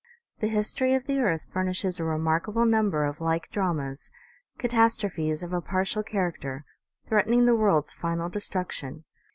[0.39, 4.09] The history of the earth furnishes a remarkable number of like dramas,
[4.57, 6.65] catastrophes of a partial character,
[7.07, 9.03] threat ening the world's final destruction.